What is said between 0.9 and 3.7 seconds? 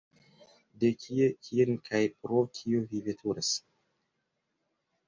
kie, kien kaj pro kio vi veturas?